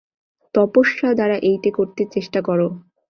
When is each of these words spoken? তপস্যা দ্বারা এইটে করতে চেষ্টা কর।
তপস্যা 0.55 1.09
দ্বারা 1.13 1.37
এইটে 1.41 1.69
করতে 1.71 2.01
চেষ্টা 2.13 2.39
কর। 2.41 2.59